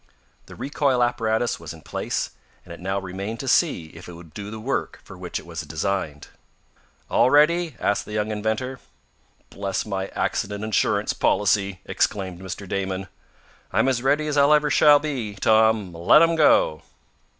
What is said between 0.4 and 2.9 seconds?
The recoil apparatus was in place, and it